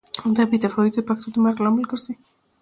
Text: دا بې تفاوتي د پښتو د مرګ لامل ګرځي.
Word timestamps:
دا 0.35 0.43
بې 0.49 0.57
تفاوتي 0.63 0.99
د 1.01 1.05
پښتو 1.09 1.27
د 1.33 1.35
مرګ 1.43 1.57
لامل 1.63 1.85
ګرځي. 1.91 2.13